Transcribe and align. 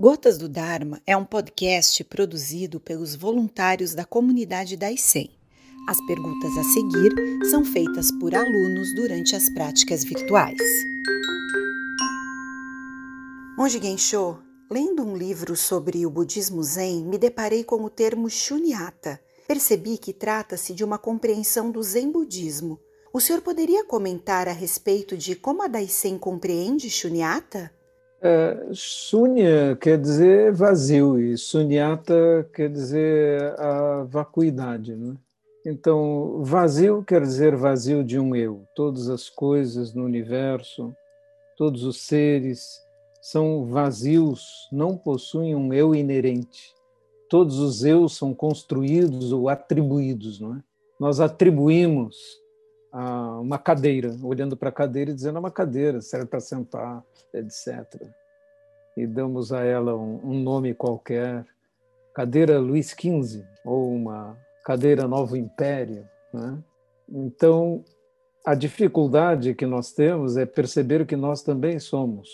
Gotas 0.00 0.38
do 0.38 0.48
Dharma 0.48 1.02
é 1.04 1.16
um 1.16 1.24
podcast 1.24 2.04
produzido 2.04 2.78
pelos 2.78 3.16
voluntários 3.16 3.94
da 3.96 4.04
comunidade 4.04 4.76
da 4.76 4.92
ICEM. 4.92 5.28
As 5.88 6.00
perguntas 6.06 6.56
a 6.56 6.62
seguir 6.62 7.12
são 7.50 7.64
feitas 7.64 8.08
por 8.20 8.32
alunos 8.32 8.94
durante 8.94 9.34
as 9.34 9.48
práticas 9.48 10.04
virtuais. 10.04 10.56
Monge 13.58 13.80
Gensho, 13.82 14.38
lendo 14.70 15.02
um 15.02 15.16
livro 15.16 15.56
sobre 15.56 16.06
o 16.06 16.10
budismo 16.10 16.62
Zen, 16.62 17.04
me 17.04 17.18
deparei 17.18 17.64
com 17.64 17.82
o 17.82 17.90
termo 17.90 18.30
Shunyata. 18.30 19.20
Percebi 19.48 19.98
que 19.98 20.12
trata-se 20.12 20.74
de 20.74 20.84
uma 20.84 20.96
compreensão 20.96 21.72
do 21.72 21.82
Zen 21.82 22.12
budismo. 22.12 22.78
O 23.12 23.20
senhor 23.20 23.42
poderia 23.42 23.84
comentar 23.84 24.46
a 24.46 24.52
respeito 24.52 25.16
de 25.16 25.34
como 25.34 25.60
a 25.60 25.66
Daisen 25.66 26.16
compreende 26.18 26.88
Shunyata? 26.88 27.76
É, 28.20 28.70
Shunya 28.72 29.76
quer 29.76 29.96
dizer 29.96 30.52
vazio 30.52 31.20
e 31.20 31.38
Sunyata 31.38 32.48
quer 32.52 32.68
dizer 32.68 33.58
a 33.60 34.02
vacuidade. 34.02 34.96
Né? 34.96 35.14
Então, 35.64 36.42
vazio 36.42 37.04
quer 37.04 37.20
dizer 37.20 37.54
vazio 37.54 38.02
de 38.02 38.18
um 38.18 38.34
eu. 38.34 38.64
Todas 38.74 39.08
as 39.08 39.28
coisas 39.28 39.94
no 39.94 40.04
universo, 40.04 40.92
todos 41.56 41.84
os 41.84 42.00
seres 42.00 42.80
são 43.22 43.66
vazios, 43.66 44.68
não 44.72 44.96
possuem 44.96 45.54
um 45.54 45.72
eu 45.72 45.94
inerente. 45.94 46.74
Todos 47.30 47.58
os 47.58 47.84
eus 47.84 48.16
são 48.16 48.34
construídos 48.34 49.32
ou 49.32 49.48
atribuídos. 49.48 50.40
Não 50.40 50.56
é? 50.56 50.62
Nós 50.98 51.20
atribuímos 51.20 52.16
uma 52.92 53.58
cadeira, 53.58 54.14
olhando 54.22 54.56
para 54.56 54.70
a 54.70 54.72
cadeira 54.72 55.10
e 55.10 55.14
dizendo 55.14 55.36
é 55.36 55.40
uma 55.40 55.50
cadeira, 55.50 56.00
serve 56.00 56.26
para 56.26 56.40
sentar, 56.40 57.02
etc. 57.32 58.08
E 58.96 59.06
damos 59.06 59.52
a 59.52 59.64
ela 59.64 59.94
um, 59.94 60.20
um 60.24 60.40
nome 60.40 60.74
qualquer, 60.74 61.44
cadeira 62.14 62.58
Luís 62.58 62.88
XV, 62.90 63.44
ou 63.64 63.92
uma 63.92 64.36
cadeira 64.64 65.06
Novo 65.06 65.36
Império. 65.36 66.08
Né? 66.32 66.58
Então, 67.08 67.84
a 68.44 68.54
dificuldade 68.54 69.54
que 69.54 69.66
nós 69.66 69.92
temos 69.92 70.36
é 70.36 70.46
perceber 70.46 71.06
que 71.06 71.16
nós 71.16 71.42
também 71.42 71.78
somos 71.78 72.28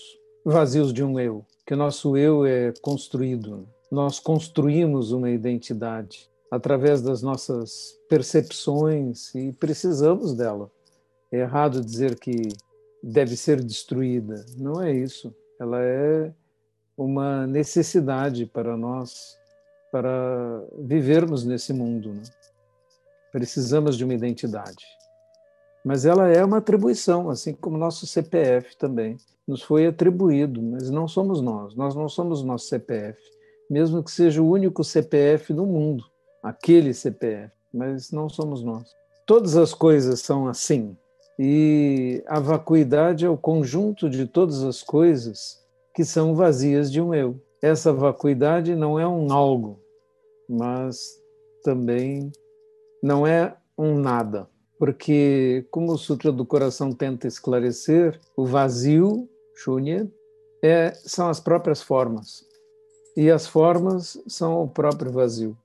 vazios 0.45 0.93
de 0.93 1.03
um 1.03 1.19
eu, 1.19 1.45
que 1.67 1.75
nosso 1.75 2.17
eu 2.17 2.47
é 2.47 2.73
construído. 2.81 3.69
Nós 3.91 4.19
construímos 4.19 5.13
uma 5.13 5.31
identidade 5.31 6.29
através 6.51 7.03
das 7.03 7.23
nossas 7.23 7.99
percepções 8.09 9.35
e 9.35 9.53
precisamos 9.53 10.35
dela. 10.35 10.71
É 11.33 11.39
errado 11.39 11.85
dizer 11.85 12.19
que 12.19 12.49
deve 13.03 13.37
ser 13.37 13.63
destruída. 13.63 14.45
Não 14.57 14.81
é 14.81 14.93
isso. 14.93 15.35
Ela 15.59 15.83
é 15.83 16.33
uma 16.97 17.47
necessidade 17.47 18.47
para 18.47 18.77
nós, 18.77 19.37
para 19.91 20.65
vivermos 20.79 21.45
nesse 21.45 21.73
mundo. 21.73 22.15
Né? 22.15 22.23
Precisamos 23.33 23.97
de 23.97 24.05
uma 24.05 24.15
identidade. 24.15 24.87
Mas 25.85 26.07
ela 26.07 26.29
é 26.29 26.43
uma 26.45 26.59
atribuição, 26.59 27.29
assim 27.29 27.53
como 27.53 27.77
nosso 27.77 28.07
CPF 28.07 28.77
também 28.77 29.19
nos 29.47 29.63
foi 29.63 29.87
atribuído, 29.87 30.63
mas 30.63 30.89
não 30.89 31.07
somos 31.07 31.43
nós. 31.43 31.75
Nós 31.75 31.95
não 31.95 32.09
somos 32.09 32.43
nosso 32.43 32.67
CPF, 32.67 33.21
mesmo 33.69 34.03
que 34.03 34.11
seja 34.11 34.41
o 34.41 34.49
único 34.49 34.83
CPF 34.83 35.53
do 35.53 35.67
mundo 35.67 36.05
aquele 36.45 36.93
CPF, 36.93 37.51
mas 37.73 38.13
não 38.13 38.29
somos 38.29 38.63
nós. 38.63 38.95
Todas 39.27 39.57
as 39.57 39.73
coisas 39.73 40.21
são 40.21 40.47
assim. 40.47 40.95
E 41.39 42.23
a 42.27 42.39
vacuidade 42.39 43.25
é 43.25 43.29
o 43.29 43.37
conjunto 43.37 44.11
de 44.11 44.27
todas 44.27 44.63
as 44.63 44.83
coisas 44.83 45.59
que 45.95 46.05
são 46.05 46.35
vazias 46.35 46.93
de 46.93 47.01
um 47.01 47.15
eu. 47.15 47.41
Essa 47.63 47.95
vacuidade 47.95 48.77
não 48.77 49.01
é 49.01 49.09
um 49.09 49.33
algo, 49.33 49.81
mas 50.47 51.19
também 51.65 52.31
não 53.03 53.27
é 53.27 53.57
um 53.77 53.99
nada. 53.99 54.47
Porque, 54.79 55.67
como 55.71 55.93
o 55.93 55.99
Sutra 55.99 56.31
do 56.31 56.45
Coração 56.45 56.93
tenta 56.93 57.27
esclarecer, 57.27 58.21
o 58.37 58.45
vazio, 58.45 59.27
Shunya, 59.57 60.11
é, 60.63 60.93
são 60.95 61.29
as 61.29 61.41
próprias 61.41 61.81
formas. 61.81 62.45
E 63.17 63.31
as 63.31 63.47
formas 63.47 64.21
são 64.27 64.63
o 64.63 64.69
próprio 64.69 65.11
vazio. 65.11 65.57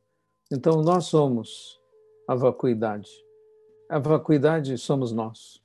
Então, 0.52 0.82
nós 0.82 1.06
somos 1.06 1.80
a 2.28 2.34
vacuidade. 2.34 3.10
A 3.88 4.00
vacuidade 4.00 4.78
somos 4.78 5.12
nós. 5.12 5.62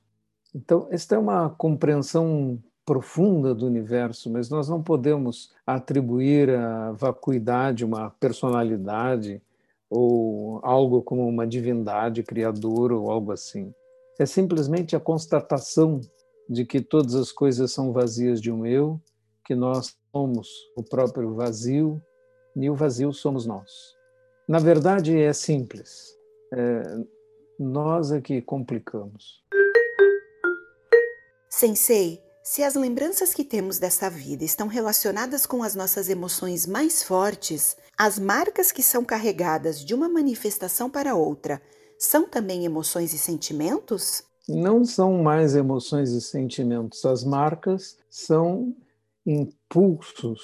Então, 0.53 0.87
esta 0.91 1.15
é 1.15 1.17
uma 1.17 1.49
compreensão 1.49 2.61
profunda 2.85 3.55
do 3.55 3.65
universo, 3.65 4.29
mas 4.29 4.47
nós 4.49 4.69
não 4.69 4.81
podemos 4.83 5.51
atribuir 5.65 6.51
à 6.51 6.91
vacuidade 6.91 7.83
uma 7.83 8.11
personalidade 8.11 9.41
ou 9.89 10.59
algo 10.63 11.01
como 11.01 11.27
uma 11.27 11.47
divindade 11.47 12.21
criadora 12.21 12.95
ou 12.95 13.09
algo 13.09 13.31
assim. 13.31 13.73
É 14.19 14.25
simplesmente 14.25 14.95
a 14.95 14.99
constatação 14.99 15.99
de 16.47 16.63
que 16.63 16.79
todas 16.79 17.15
as 17.15 17.31
coisas 17.31 17.71
são 17.71 17.91
vazias 17.91 18.39
de 18.39 18.51
um 18.51 18.65
eu, 18.65 19.01
que 19.43 19.55
nós 19.55 19.97
somos 20.11 20.47
o 20.77 20.83
próprio 20.83 21.33
vazio 21.33 21.99
e 22.55 22.69
o 22.69 22.75
vazio 22.75 23.11
somos 23.11 23.47
nós. 23.47 23.94
Na 24.47 24.59
verdade, 24.59 25.17
é 25.19 25.33
simples. 25.33 26.15
É, 26.53 26.83
nós 27.59 28.11
é 28.11 28.21
que 28.21 28.41
complicamos. 28.41 29.43
Sensei, 31.49 32.21
se 32.43 32.61
as 32.61 32.75
lembranças 32.75 33.33
que 33.33 33.43
temos 33.43 33.79
dessa 33.79 34.09
vida 34.09 34.43
estão 34.43 34.67
relacionadas 34.67 35.45
com 35.45 35.63
as 35.63 35.73
nossas 35.73 36.09
emoções 36.09 36.67
mais 36.67 37.01
fortes, 37.01 37.75
as 37.97 38.19
marcas 38.19 38.71
que 38.71 38.83
são 38.83 39.03
carregadas 39.03 39.83
de 39.83 39.95
uma 39.95 40.07
manifestação 40.07 40.89
para 40.89 41.15
outra 41.15 41.61
são 41.97 42.27
também 42.27 42.65
emoções 42.65 43.13
e 43.13 43.17
sentimentos? 43.17 44.21
Não 44.47 44.85
são 44.85 45.23
mais 45.23 45.55
emoções 45.55 46.11
e 46.11 46.21
sentimentos. 46.21 47.03
As 47.03 47.23
marcas 47.23 47.97
são 48.09 48.75
impulsos 49.25 50.41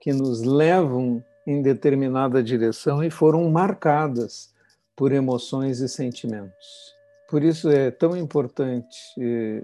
que 0.00 0.12
nos 0.12 0.42
levam 0.42 1.22
em 1.46 1.62
determinada 1.62 2.42
direção 2.42 3.04
e 3.04 3.10
foram 3.10 3.48
marcadas 3.50 4.52
por 4.96 5.12
emoções 5.12 5.80
e 5.80 5.88
sentimentos. 5.88 6.94
Por 7.28 7.42
isso 7.42 7.70
é 7.70 7.90
tão 7.90 8.16
importante 8.16 8.96
eh, 9.18 9.62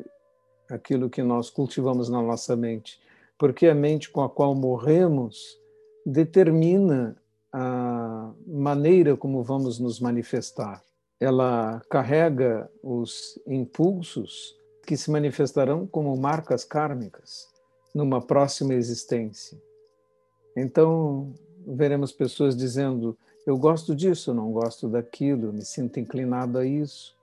aquilo 0.71 1.11
que 1.11 1.23
nós 1.23 1.51
cultivamos 1.51 2.09
na 2.09 2.21
nossa 2.23 2.55
mente, 2.57 3.01
porque 3.39 3.67
a 3.67 3.75
mente 3.75 4.11
com 4.11 4.23
a 4.23 4.29
qual 4.29 4.55
morremos 4.55 5.59
determina 6.05 7.17
a 7.53 8.33
maneira 8.47 9.17
como 9.17 9.43
vamos 9.43 9.79
nos 9.79 10.01
manifestar. 10.01 10.83
Ela 11.21 11.81
carrega 11.89 12.71
os 12.83 13.39
impulsos 13.47 14.57
que 14.87 14.97
se 14.97 15.11
manifestarão 15.11 15.87
como 15.87 16.17
marcas 16.17 16.65
kármicas 16.65 17.49
numa 17.95 18.21
próxima 18.21 18.75
existência. 18.75 19.61
Então, 20.57 21.33
veremos 21.67 22.13
pessoas 22.13 22.57
dizendo: 22.57 23.17
eu 23.47 23.57
gosto 23.57 23.95
disso, 23.95 24.33
não 24.33 24.53
gosto 24.53 24.89
daquilo, 24.89 25.53
me 25.53 25.65
sinto 25.65 25.99
inclinado 25.99 26.59
a 26.59 26.65
isso, 26.65 27.15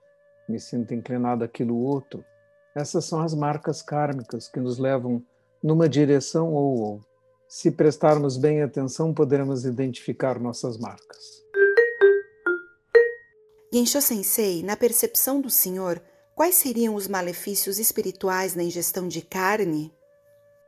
me 0.48 0.60
sinto 0.60 0.92
inclinado 0.92 1.44
àquilo 1.44 1.76
outro. 1.76 2.24
Essas 2.74 3.04
são 3.04 3.20
as 3.20 3.34
marcas 3.34 3.82
kármicas 3.82 4.48
que 4.48 4.60
nos 4.60 4.78
levam 4.78 5.22
numa 5.62 5.88
direção 5.88 6.52
ou 6.52 6.78
outra. 6.78 7.10
Se 7.48 7.70
prestarmos 7.70 8.36
bem 8.36 8.62
atenção, 8.62 9.12
poderemos 9.12 9.64
identificar 9.64 10.38
nossas 10.38 10.78
marcas. 10.78 11.42
Gensho 13.72 14.00
Sensei, 14.00 14.62
na 14.62 14.76
percepção 14.76 15.40
do 15.40 15.50
senhor, 15.50 16.00
quais 16.34 16.54
seriam 16.56 16.94
os 16.94 17.08
malefícios 17.08 17.78
espirituais 17.78 18.54
na 18.54 18.62
ingestão 18.62 19.08
de 19.08 19.22
carne? 19.22 19.92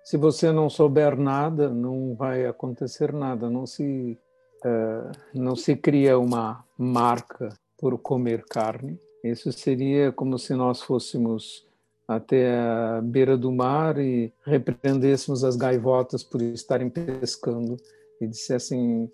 Se 0.05 0.17
você 0.17 0.51
não 0.51 0.69
souber 0.69 1.17
nada, 1.17 1.69
não 1.71 2.15
vai 2.15 2.47
acontecer 2.47 3.13
nada. 3.13 3.49
Não 3.49 3.67
se, 3.67 4.19
uh, 4.65 5.13
não 5.33 5.55
se 5.55 5.77
cria 5.77 6.19
uma 6.19 6.65
marca 6.77 7.51
por 7.79 7.97
comer 7.99 8.45
carne. 8.45 8.99
Isso 9.23 9.53
seria 9.53 10.11
como 10.11 10.39
se 10.39 10.55
nós 10.55 10.83
fôssemos 10.83 11.67
até 12.07 12.59
a 12.59 13.01
beira 13.03 13.37
do 13.37 13.53
mar 13.53 13.99
e 13.99 14.33
repreendêssemos 14.45 15.45
as 15.45 15.57
gaivotas 15.57 16.23
por 16.23 16.43
estarem 16.43 16.91
pescando 16.91 17.77
e 18.21 18.27
dissessem 18.27 19.11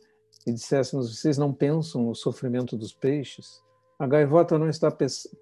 e 0.46 0.52
disséssemos 0.52 1.14
vocês 1.14 1.36
não 1.36 1.52
pensam 1.52 2.08
o 2.08 2.14
sofrimento 2.14 2.76
dos 2.76 2.92
peixes 2.92 3.62
a 3.98 4.06
gaivota 4.06 4.58
não 4.58 4.68
está 4.68 4.90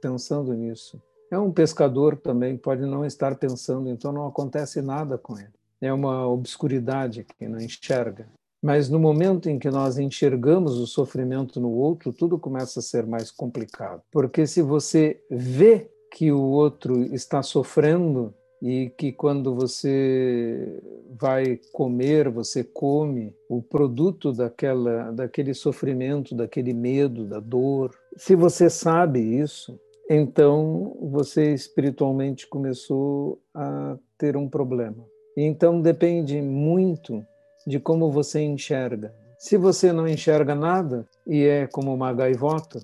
pensando 0.00 0.52
nisso 0.54 1.00
é 1.30 1.38
um 1.38 1.52
pescador 1.52 2.16
também, 2.16 2.56
pode 2.56 2.82
não 2.82 3.04
estar 3.04 3.36
pensando, 3.36 3.88
então 3.88 4.12
não 4.12 4.26
acontece 4.26 4.80
nada 4.80 5.18
com 5.18 5.38
ele. 5.38 5.52
É 5.80 5.92
uma 5.92 6.26
obscuridade 6.26 7.24
que 7.24 7.48
não 7.48 7.60
enxerga. 7.60 8.28
Mas 8.62 8.88
no 8.88 8.98
momento 8.98 9.48
em 9.48 9.58
que 9.58 9.70
nós 9.70 9.98
enxergamos 9.98 10.78
o 10.78 10.86
sofrimento 10.86 11.60
no 11.60 11.70
outro, 11.70 12.12
tudo 12.12 12.38
começa 12.38 12.80
a 12.80 12.82
ser 12.82 13.06
mais 13.06 13.30
complicado. 13.30 14.02
Porque 14.10 14.46
se 14.46 14.62
você 14.62 15.20
vê 15.30 15.90
que 16.10 16.32
o 16.32 16.40
outro 16.40 17.02
está 17.14 17.42
sofrendo, 17.42 18.34
e 18.60 18.90
que 18.96 19.12
quando 19.12 19.54
você 19.54 20.82
vai 21.18 21.60
comer, 21.72 22.28
você 22.30 22.64
come 22.64 23.34
o 23.48 23.62
produto 23.62 24.32
daquela, 24.32 25.10
daquele 25.12 25.52
sofrimento, 25.52 26.34
daquele 26.34 26.72
medo, 26.72 27.24
da 27.24 27.38
dor. 27.38 27.94
Se 28.16 28.34
você 28.34 28.70
sabe 28.70 29.20
isso, 29.20 29.78
então 30.08 30.96
você 31.00 31.52
espiritualmente 31.52 32.46
começou 32.46 33.40
a 33.54 33.96
ter 34.16 34.36
um 34.36 34.48
problema. 34.48 35.04
Então 35.36 35.80
depende 35.80 36.40
muito 36.40 37.24
de 37.66 37.80
como 37.80 38.10
você 38.10 38.40
enxerga. 38.40 39.14
Se 39.38 39.56
você 39.56 39.92
não 39.92 40.08
enxerga 40.08 40.54
nada 40.54 41.06
e 41.26 41.44
é 41.44 41.66
como 41.66 41.92
uma 41.92 42.12
gaivota, 42.12 42.80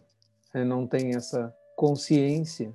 é, 0.53 0.65
não 0.65 0.87
tem 0.87 1.15
essa 1.15 1.55
consciência, 1.77 2.73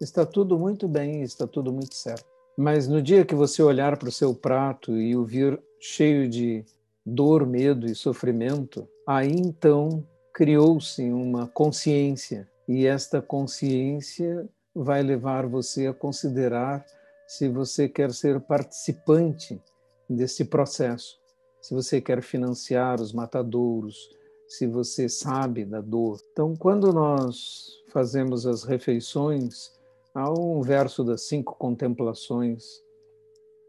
está 0.00 0.24
tudo 0.24 0.58
muito 0.58 0.86
bem, 0.86 1.22
está 1.22 1.46
tudo 1.46 1.72
muito 1.72 1.94
certo. 1.94 2.24
Mas 2.56 2.86
no 2.86 3.02
dia 3.02 3.24
que 3.24 3.34
você 3.34 3.62
olhar 3.62 3.96
para 3.96 4.08
o 4.08 4.12
seu 4.12 4.34
prato 4.34 4.96
e 4.96 5.16
o 5.16 5.24
vir 5.24 5.60
cheio 5.80 6.28
de 6.28 6.64
dor, 7.04 7.46
medo 7.46 7.86
e 7.86 7.94
sofrimento, 7.94 8.86
aí 9.06 9.32
então 9.32 10.04
criou-se 10.32 11.02
uma 11.10 11.48
consciência 11.48 12.48
e 12.68 12.86
esta 12.86 13.22
consciência 13.22 14.46
vai 14.74 15.02
levar 15.02 15.46
você 15.46 15.86
a 15.86 15.94
considerar 15.94 16.84
se 17.26 17.48
você 17.48 17.88
quer 17.88 18.12
ser 18.12 18.38
participante 18.40 19.60
desse 20.08 20.44
processo, 20.44 21.18
se 21.62 21.74
você 21.74 22.00
quer 22.00 22.22
financiar 22.22 23.00
os 23.00 23.12
matadouros, 23.12 24.10
se 24.46 24.66
você 24.66 25.08
sabe 25.08 25.64
da 25.64 25.80
dor. 25.80 26.20
Então, 26.32 26.54
quando 26.54 26.92
nós 26.92 27.68
fazemos 27.88 28.46
as 28.46 28.64
refeições, 28.64 29.72
há 30.14 30.30
um 30.30 30.60
verso 30.60 31.02
das 31.02 31.22
cinco 31.22 31.54
contemplações, 31.56 32.82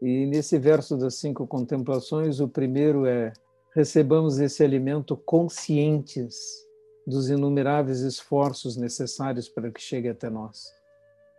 e 0.00 0.26
nesse 0.26 0.58
verso 0.58 0.96
das 0.96 1.14
cinco 1.16 1.46
contemplações, 1.46 2.40
o 2.40 2.48
primeiro 2.48 3.04
é: 3.04 3.32
recebamos 3.74 4.38
esse 4.38 4.64
alimento 4.64 5.14
conscientes 5.16 6.66
dos 7.06 7.30
inumeráveis 7.30 8.00
esforços 8.00 8.76
necessários 8.76 9.48
para 9.48 9.70
que 9.70 9.80
chegue 9.80 10.08
até 10.08 10.28
nós. 10.28 10.72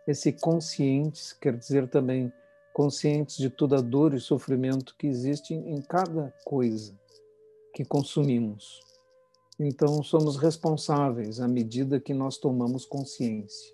Esse 0.06 0.32
conscientes 0.32 1.32
quer 1.32 1.56
dizer 1.56 1.88
também 1.88 2.32
conscientes 2.72 3.36
de 3.36 3.50
toda 3.50 3.78
a 3.78 3.80
dor 3.80 4.14
e 4.14 4.20
sofrimento 4.20 4.94
que 4.98 5.06
existe 5.06 5.54
em 5.54 5.80
cada 5.82 6.34
coisa 6.44 6.94
que 7.74 7.84
consumimos. 7.84 8.80
Então, 9.58 10.02
somos 10.02 10.36
responsáveis 10.36 11.40
à 11.40 11.46
medida 11.46 12.00
que 12.00 12.14
nós 12.14 12.38
tomamos 12.38 12.84
consciência. 12.84 13.72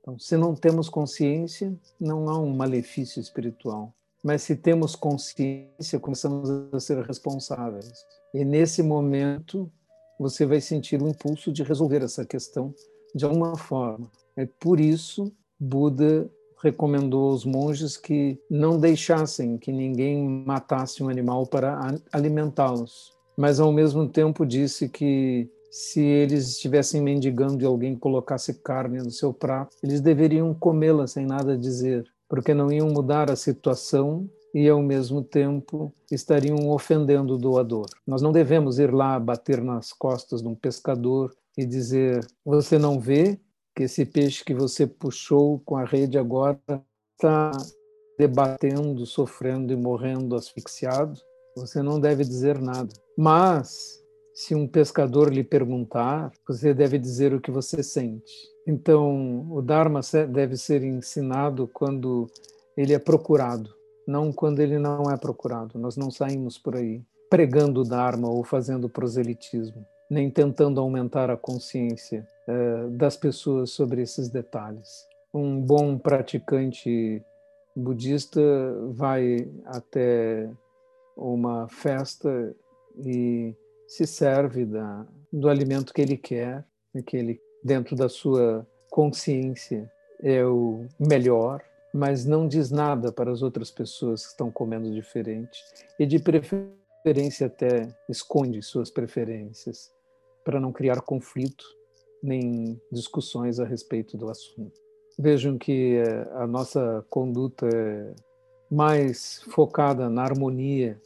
Então, 0.00 0.18
se 0.18 0.36
não 0.36 0.54
temos 0.54 0.88
consciência, 0.88 1.76
não 2.00 2.28
há 2.28 2.38
um 2.38 2.54
malefício 2.54 3.20
espiritual. 3.20 3.94
Mas 4.22 4.42
se 4.42 4.56
temos 4.56 4.96
consciência, 4.96 6.00
começamos 6.00 6.50
a 6.72 6.80
ser 6.80 7.04
responsáveis. 7.04 8.04
E 8.34 8.44
nesse 8.44 8.82
momento, 8.82 9.70
você 10.18 10.44
vai 10.44 10.60
sentir 10.60 11.00
o 11.02 11.08
impulso 11.08 11.52
de 11.52 11.62
resolver 11.62 12.02
essa 12.02 12.24
questão 12.24 12.74
de 13.14 13.24
alguma 13.24 13.56
forma. 13.56 14.10
É 14.36 14.46
por 14.46 14.80
isso 14.80 15.32
Buda 15.58 16.30
recomendou 16.62 17.30
aos 17.30 17.44
monges 17.44 17.96
que 17.96 18.38
não 18.50 18.78
deixassem 18.78 19.58
que 19.58 19.72
ninguém 19.72 20.28
matasse 20.44 21.02
um 21.02 21.08
animal 21.08 21.46
para 21.46 21.78
alimentá-los, 22.12 23.12
mas 23.36 23.60
ao 23.60 23.72
mesmo 23.72 24.08
tempo 24.08 24.44
disse 24.44 24.88
que 24.88 25.48
se 25.70 26.00
eles 26.00 26.48
estivessem 26.48 27.00
mendigando 27.00 27.62
e 27.62 27.66
alguém 27.66 27.94
colocasse 27.94 28.54
carne 28.54 28.98
no 28.98 29.10
seu 29.10 29.32
prato, 29.32 29.76
eles 29.82 30.00
deveriam 30.00 30.54
comê-la 30.54 31.06
sem 31.06 31.26
nada 31.26 31.56
dizer, 31.56 32.04
porque 32.28 32.54
não 32.54 32.72
iam 32.72 32.88
mudar 32.88 33.30
a 33.30 33.36
situação 33.36 34.28
e, 34.54 34.68
ao 34.68 34.82
mesmo 34.82 35.22
tempo, 35.22 35.92
estariam 36.10 36.70
ofendendo 36.70 37.34
o 37.34 37.38
doador. 37.38 37.86
Nós 38.06 38.22
não 38.22 38.32
devemos 38.32 38.78
ir 38.78 38.92
lá 38.92 39.18
bater 39.18 39.62
nas 39.62 39.92
costas 39.92 40.42
de 40.42 40.48
um 40.48 40.54
pescador 40.54 41.34
e 41.56 41.66
dizer: 41.66 42.26
Você 42.44 42.78
não 42.78 42.98
vê 42.98 43.38
que 43.74 43.84
esse 43.84 44.04
peixe 44.04 44.44
que 44.44 44.54
você 44.54 44.86
puxou 44.86 45.60
com 45.64 45.76
a 45.76 45.84
rede 45.84 46.18
agora 46.18 46.58
está 47.14 47.52
debatendo, 48.18 49.06
sofrendo 49.06 49.72
e 49.72 49.76
morrendo 49.76 50.34
asfixiado? 50.34 51.20
Você 51.56 51.82
não 51.82 52.00
deve 52.00 52.24
dizer 52.24 52.60
nada. 52.60 52.92
Mas, 53.16 54.02
se 54.32 54.54
um 54.54 54.66
pescador 54.66 55.32
lhe 55.32 55.42
perguntar, 55.42 56.30
você 56.46 56.72
deve 56.72 56.98
dizer 56.98 57.34
o 57.34 57.40
que 57.40 57.50
você 57.50 57.82
sente. 57.82 58.32
Então, 58.66 59.50
o 59.50 59.60
Dharma 59.60 60.00
deve 60.30 60.56
ser 60.56 60.84
ensinado 60.84 61.68
quando 61.72 62.28
ele 62.76 62.92
é 62.92 62.98
procurado 62.98 63.77
não 64.08 64.32
quando 64.32 64.60
ele 64.60 64.78
não 64.78 65.10
é 65.10 65.18
procurado. 65.18 65.78
Nós 65.78 65.94
não 65.96 66.10
saímos 66.10 66.56
por 66.56 66.74
aí 66.74 67.02
pregando 67.28 67.84
Dharma 67.84 68.26
ou 68.30 68.42
fazendo 68.42 68.88
proselitismo, 68.88 69.86
nem 70.10 70.30
tentando 70.30 70.80
aumentar 70.80 71.30
a 71.30 71.36
consciência 71.36 72.26
eh, 72.48 72.88
das 72.92 73.18
pessoas 73.18 73.70
sobre 73.70 74.00
esses 74.00 74.30
detalhes. 74.30 75.06
Um 75.32 75.60
bom 75.60 75.98
praticante 75.98 77.22
budista 77.76 78.40
vai 78.92 79.46
até 79.66 80.48
uma 81.14 81.68
festa 81.68 82.56
e 83.04 83.54
se 83.86 84.06
serve 84.06 84.64
da, 84.64 85.06
do 85.30 85.50
alimento 85.50 85.92
que 85.92 86.00
ele 86.00 86.16
quer, 86.16 86.64
que 87.04 87.16
ele, 87.16 87.38
dentro 87.62 87.94
da 87.94 88.08
sua 88.08 88.66
consciência, 88.90 89.92
é 90.22 90.42
o 90.44 90.86
melhor, 90.98 91.62
mas 91.92 92.24
não 92.24 92.46
diz 92.46 92.70
nada 92.70 93.10
para 93.10 93.30
as 93.30 93.42
outras 93.42 93.70
pessoas 93.70 94.24
que 94.24 94.30
estão 94.30 94.50
comendo 94.50 94.92
diferente 94.92 95.62
e 95.98 96.06
de 96.06 96.18
preferência 96.18 97.46
até 97.46 97.88
esconde 98.08 98.62
suas 98.62 98.90
preferências 98.90 99.90
para 100.44 100.60
não 100.60 100.72
criar 100.72 101.00
conflito 101.00 101.64
nem 102.22 102.80
discussões 102.90 103.60
a 103.60 103.64
respeito 103.64 104.16
do 104.16 104.28
assunto. 104.28 104.80
Vejam 105.18 105.58
que 105.58 105.96
eh, 105.96 106.28
a 106.34 106.46
nossa 106.46 107.04
conduta 107.08 107.66
é 107.66 108.14
mais 108.70 109.42
focada 109.50 110.08
na 110.08 110.22
harmonia 110.22 111.00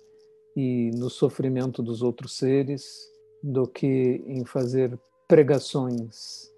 e 0.56 0.90
no 0.94 1.08
sofrimento 1.08 1.82
dos 1.82 2.02
outros 2.02 2.36
seres 2.36 3.10
do 3.42 3.66
que 3.66 4.22
em 4.26 4.44
fazer 4.44 4.98
pregações. 5.26 6.52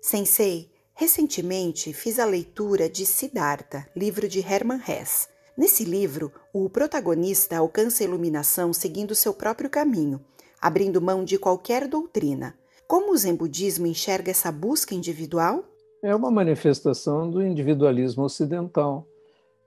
Sensei, 0.00 0.68
Recentemente 0.96 1.92
fiz 1.92 2.20
a 2.20 2.24
leitura 2.24 2.88
de 2.88 3.04
Siddhartha, 3.04 3.84
livro 3.96 4.28
de 4.28 4.38
Hermann 4.38 4.80
Hesse. 4.80 5.26
Nesse 5.56 5.84
livro, 5.84 6.30
o 6.52 6.70
protagonista 6.70 7.56
alcança 7.56 8.04
a 8.04 8.06
iluminação 8.06 8.72
seguindo 8.72 9.12
seu 9.12 9.34
próprio 9.34 9.68
caminho, 9.68 10.24
abrindo 10.62 11.02
mão 11.02 11.24
de 11.24 11.36
qualquer 11.36 11.88
doutrina. 11.88 12.56
Como 12.86 13.12
o 13.12 13.16
Zen 13.16 13.34
budismo 13.34 13.88
enxerga 13.88 14.30
essa 14.30 14.52
busca 14.52 14.94
individual? 14.94 15.64
É 16.00 16.14
uma 16.14 16.30
manifestação 16.30 17.28
do 17.28 17.42
individualismo 17.42 18.22
ocidental. 18.22 19.04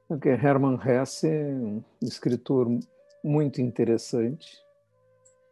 Porque 0.08 0.30
Hermann 0.30 0.80
Hesse 0.80 1.28
é 1.28 1.46
um 1.46 1.84
escritor 2.02 2.70
muito 3.22 3.62
interessante, 3.62 4.48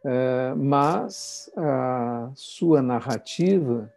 é, 0.02 0.54
mas 0.54 1.50
a 1.54 2.30
sua 2.34 2.80
narrativa 2.80 3.92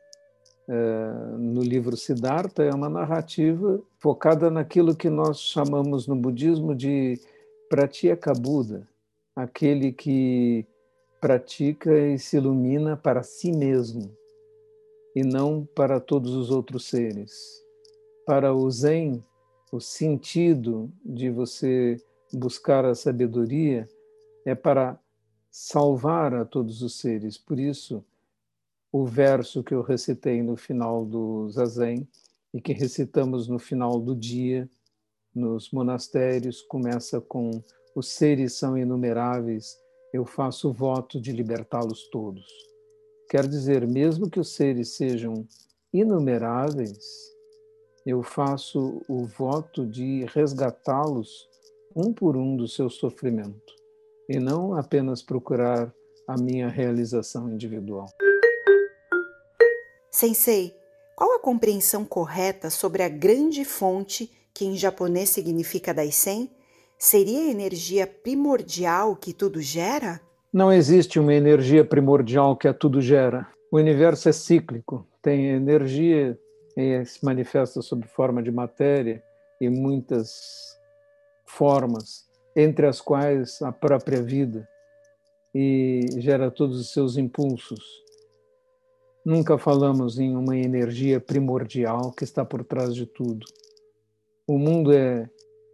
no 1.38 1.62
livro 1.62 1.98
Siddhartha 1.98 2.64
é 2.64 2.72
uma 2.72 2.90
narrativa 2.90 3.82
focada 3.98 4.52
naquilo 4.52 4.96
que 4.96 5.10
nós 5.10 5.40
chamamos 5.40 6.06
no 6.06 6.16
budismo 6.16 6.76
de 6.76 7.20
pratyeka 7.70 8.34
Buda, 8.34 8.88
aquele 9.36 9.92
que 9.92 10.66
pratica 11.20 11.98
e 11.98 12.20
se 12.20 12.38
ilumina 12.38 12.96
para 12.96 13.24
si 13.24 13.52
mesmo 13.52 14.16
e 15.16 15.24
não 15.24 15.68
para 15.76 16.00
todos 16.00 16.36
os 16.36 16.52
outros 16.52 16.86
seres. 16.86 17.64
Para 18.26 18.54
o 18.54 18.70
Zen, 18.70 19.24
o 19.72 19.80
sentido 19.80 20.92
de 21.04 21.30
você 21.30 21.98
buscar 22.32 22.86
a 22.86 22.94
sabedoria 22.94 23.88
é 24.46 24.54
para 24.54 25.00
salvar 25.50 26.34
a 26.34 26.46
todos 26.46 26.82
os 26.82 27.00
seres. 27.00 27.38
Por 27.38 27.60
isso, 27.60 28.04
o 28.92 29.06
verso 29.06 29.64
que 29.64 29.74
eu 29.74 29.82
recitei 29.82 30.42
no 30.42 30.56
final 30.56 31.06
do 31.06 31.50
Zazen 31.50 32.08
e 32.54 32.60
que 32.60 32.74
recitamos 32.74 33.48
no 33.48 33.60
final 33.60 34.00
do 34.00 34.16
dia 34.16 34.70
nos 35.34 35.72
monastérios 35.72 36.62
começa 36.62 37.22
com 37.22 37.52
os 37.96 38.10
seres 38.10 38.54
são 38.54 38.78
inumeráveis, 38.78 39.78
eu 40.14 40.26
faço 40.26 40.70
o 40.70 40.74
voto 40.74 41.20
de 41.20 41.32
libertá-los 41.32 42.08
todos. 42.10 42.46
Quer 43.30 43.48
dizer, 43.48 43.88
mesmo 43.88 44.30
que 44.30 44.40
os 44.40 44.56
seres 44.56 44.96
sejam 44.96 45.48
inumeráveis, 45.94 46.98
eu 48.06 48.24
faço 48.24 49.02
o 49.08 49.26
voto 49.26 49.86
de 49.86 50.26
resgatá-los 50.34 51.48
um 51.96 52.14
por 52.14 52.36
um 52.36 52.56
do 52.56 52.68
seu 52.68 52.90
sofrimento 52.90 53.74
e 54.28 54.40
não 54.40 54.74
apenas 54.74 55.22
procurar 55.22 55.94
a 56.28 56.38
minha 56.38 56.68
realização 56.68 57.52
individual. 57.52 58.08
Sensei, 60.12 60.76
qual 61.16 61.36
a 61.36 61.40
compreensão 61.40 62.04
correta 62.04 62.70
sobre 62.70 63.04
a 63.04 63.10
grande 63.10 63.64
fonte 63.64 64.32
que 64.54 64.66
em 64.66 64.76
japonês 64.76 65.30
significa 65.30 65.94
Daisen? 65.94 66.50
Seria 66.98 67.40
a 67.42 67.52
energia 67.52 68.08
primordial 68.08 69.16
que 69.16 69.34
tudo 69.34 69.62
gera? 69.62 70.20
Não 70.52 70.74
existe 70.74 71.20
uma 71.20 71.34
energia 71.34 71.86
primordial 71.86 72.58
que 72.58 72.68
a 72.68 72.74
tudo 72.74 73.00
gera. 73.02 73.48
O 73.72 73.78
universo 73.78 74.28
é 74.28 74.32
cíclico, 74.32 75.08
tem 75.22 75.50
energia 75.50 76.38
e 76.76 77.06
se 77.06 77.24
manifesta 77.24 77.82
sob 77.82 78.08
forma 78.08 78.42
de 78.42 78.52
matéria 78.52 79.24
e 79.62 79.70
muitas 79.70 80.76
formas, 81.46 82.26
entre 82.56 82.88
as 82.88 83.00
quais 83.00 83.62
a 83.62 83.72
própria 83.72 84.22
vida, 84.22 84.68
e 85.54 86.06
gera 86.18 86.50
todos 86.50 86.80
os 86.80 86.92
seus 86.92 87.18
impulsos. 87.18 88.09
Nunca 89.26 89.58
falamos 89.58 90.18
em 90.18 90.36
uma 90.36 90.58
energia 90.58 91.20
primordial 91.20 92.12
que 92.12 92.24
está 92.24 92.46
por 92.46 92.64
trás 92.64 92.96
de 92.96 93.06
tudo. 93.06 93.46
O 94.48 94.58
mundo 94.58 94.92
é. 94.92 95.30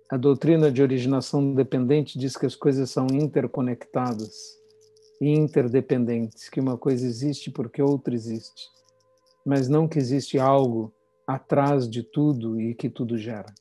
A 0.09 0.17
doutrina 0.17 0.71
de 0.71 0.83
originação 0.83 1.53
dependente 1.53 2.19
diz 2.19 2.37
que 2.37 2.45
as 2.45 2.55
coisas 2.55 2.91
são 2.91 3.07
interconectadas 3.11 4.55
e 5.19 5.29
interdependentes, 5.29 6.47
que 6.47 6.59
uma 6.59 6.77
coisa 6.77 7.07
existe 7.07 7.49
porque 7.49 7.81
outra 7.81 8.13
existe, 8.13 8.67
mas 9.43 9.67
não 9.67 9.87
que 9.87 9.97
existe 9.97 10.37
algo 10.37 10.93
atrás 11.25 11.89
de 11.89 12.03
tudo 12.03 12.61
e 12.61 12.75
que 12.75 12.87
tudo 12.87 13.17
gera. 13.17 13.51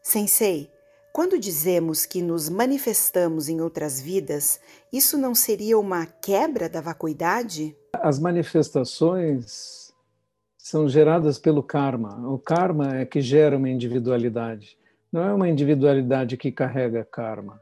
Sensei, 0.00 0.70
quando 1.12 1.38
dizemos 1.38 2.06
que 2.06 2.22
nos 2.22 2.48
manifestamos 2.48 3.48
em 3.48 3.60
outras 3.60 4.00
vidas, 4.00 4.58
isso 4.90 5.18
não 5.18 5.34
seria 5.34 5.78
uma 5.78 6.06
quebra 6.06 6.70
da 6.70 6.80
vacuidade? 6.80 7.76
As 7.92 8.18
manifestações 8.18 9.92
são 10.56 10.88
geradas 10.88 11.38
pelo 11.38 11.62
karma. 11.62 12.26
O 12.32 12.38
karma 12.38 12.96
é 12.96 13.04
que 13.04 13.20
gera 13.20 13.58
uma 13.58 13.68
individualidade. 13.68 14.78
Não 15.12 15.22
é 15.22 15.34
uma 15.34 15.48
individualidade 15.48 16.38
que 16.38 16.50
carrega 16.50 17.04
karma. 17.04 17.60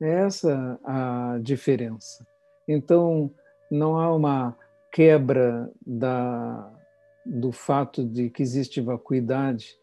É 0.00 0.08
essa 0.08 0.78
a 0.84 1.40
diferença. 1.42 2.24
Então, 2.68 3.28
não 3.68 3.98
há 3.98 4.14
uma 4.14 4.56
quebra 4.92 5.68
da, 5.84 6.72
do 7.24 7.50
fato 7.50 8.04
de 8.04 8.30
que 8.30 8.42
existe 8.42 8.80
vacuidade 8.80 9.76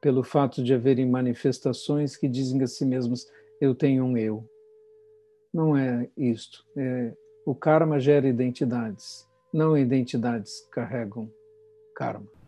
pelo 0.00 0.22
fato 0.22 0.62
de 0.62 0.72
haverem 0.72 1.08
manifestações 1.08 2.16
que 2.16 2.28
dizem 2.28 2.62
a 2.62 2.66
si 2.66 2.84
mesmos: 2.84 3.26
eu 3.60 3.74
tenho 3.74 4.04
um 4.04 4.16
eu. 4.16 4.44
Não 5.52 5.76
é 5.76 6.08
isto. 6.16 6.64
É, 6.76 7.12
o 7.44 7.54
karma 7.54 7.98
gera 7.98 8.28
identidades, 8.28 9.28
não 9.52 9.76
identidades 9.76 10.66
carregam 10.70 11.30
karma. 11.94 12.39